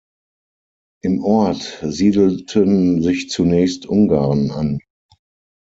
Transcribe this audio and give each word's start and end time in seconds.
Im 1.03 1.23
Ort 1.23 1.77
siedelten 1.83 3.03
sich 3.03 3.29
zunächst 3.29 3.85
Ungarn 3.85 4.49
an. 4.49 4.79